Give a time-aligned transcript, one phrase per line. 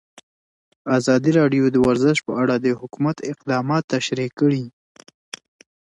[0.97, 4.63] ازادي راډیو د ورزش په اړه د حکومت اقدامات تشریح کړي.